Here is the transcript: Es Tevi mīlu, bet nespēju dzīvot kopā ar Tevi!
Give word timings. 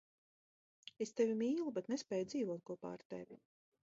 Es 1.05 1.11
Tevi 1.19 1.35
mīlu, 1.41 1.67
bet 1.77 1.91
nespēju 1.93 2.27
dzīvot 2.31 2.65
kopā 2.71 2.97
ar 2.97 3.07
Tevi! 3.13 3.41